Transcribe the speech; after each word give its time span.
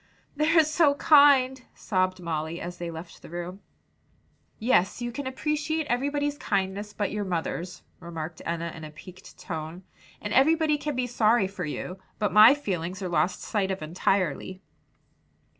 "They're 0.35 0.63
so 0.63 0.95
kind," 0.95 1.61
sobbed 1.75 2.19
Molly, 2.19 2.59
as 2.59 2.79
they 2.79 2.89
left 2.89 3.21
the 3.21 3.29
room. 3.29 3.61
"Yes, 4.57 4.99
you 4.99 5.11
can 5.11 5.27
appreciate 5.27 5.85
everybody's 5.91 6.39
kindness 6.39 6.91
but 6.91 7.11
your 7.11 7.23
mother's," 7.23 7.83
remarked 7.99 8.41
Enna 8.43 8.69
in 8.73 8.83
a 8.83 8.89
piqued 8.89 9.37
tone, 9.37 9.83
"and 10.19 10.33
everybody 10.33 10.79
can 10.79 10.95
be 10.95 11.05
sorry 11.05 11.45
for 11.47 11.65
you, 11.65 11.99
but 12.17 12.33
my 12.33 12.55
feelings 12.55 13.03
are 13.03 13.09
lost 13.09 13.41
sight 13.41 13.69
of 13.69 13.83
entirely." 13.83 14.59